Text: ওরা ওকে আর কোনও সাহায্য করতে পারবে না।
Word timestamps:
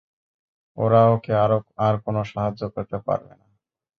ওরা 0.77 1.01
ওকে 1.13 1.31
আর 1.85 1.95
কোনও 2.03 2.21
সাহায্য 2.31 2.61
করতে 2.75 2.97
পারবে 3.07 3.33
না। 3.39 3.45